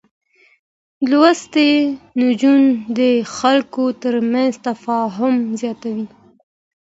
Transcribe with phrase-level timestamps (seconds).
[1.09, 1.69] لوستې
[2.21, 2.99] نجونې د
[3.37, 6.07] خلکو ترمنځ تفاهم زياتوي.